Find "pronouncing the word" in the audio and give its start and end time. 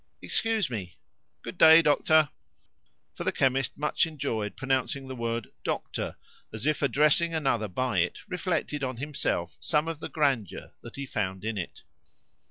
4.57-5.49